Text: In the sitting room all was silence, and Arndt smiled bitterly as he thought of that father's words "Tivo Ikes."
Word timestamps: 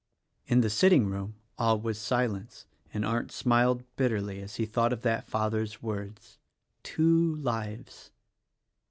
In 0.47 0.61
the 0.61 0.69
sitting 0.71 1.05
room 1.11 1.35
all 1.59 1.79
was 1.79 1.99
silence, 1.99 2.65
and 2.91 3.05
Arndt 3.05 3.31
smiled 3.31 3.83
bitterly 3.97 4.41
as 4.41 4.55
he 4.55 4.65
thought 4.65 4.91
of 4.93 5.03
that 5.03 5.27
father's 5.29 5.83
words 5.83 6.39
"Tivo 6.83 7.47
Ikes." 7.47 8.09